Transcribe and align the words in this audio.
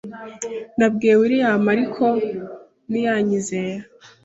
Nabwiye 0.77 1.13
William, 1.21 1.61
ariko 1.73 2.03
ntiyanyizera. 2.89 3.85